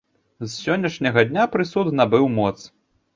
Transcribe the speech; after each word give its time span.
З 0.43 0.47
сённяшняга 0.61 1.23
дня 1.31 1.45
прысуд 1.57 1.91
набыў 1.99 2.25
моц. 2.39 2.55